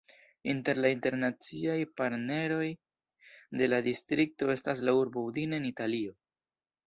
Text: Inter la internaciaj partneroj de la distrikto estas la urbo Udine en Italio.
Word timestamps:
Inter 0.51 0.77
la 0.85 0.89
internaciaj 0.93 1.75
partneroj 1.99 2.69
de 3.61 3.69
la 3.73 3.79
distrikto 3.89 4.49
estas 4.57 4.83
la 4.89 4.95
urbo 5.03 5.25
Udine 5.31 5.61
en 5.63 5.69
Italio. 5.73 6.17